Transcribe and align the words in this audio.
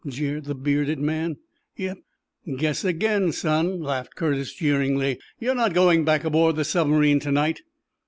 jeered 0.07 0.45
the 0.45 0.55
bearded 0.55 0.97
man. 0.97 1.37
"Yep." 1.77 1.99
"Guess 2.57 2.83
again, 2.83 3.31
son," 3.31 3.81
laughed 3.83 4.15
Curtis, 4.15 4.51
jeeringly. 4.55 5.19
"You're 5.37 5.53
not 5.53 5.75
going 5.75 6.05
back 6.05 6.23
aboard 6.23 6.55
the 6.55 6.65
submarine 6.65 7.19
to 7.19 7.31
night." 7.31 7.61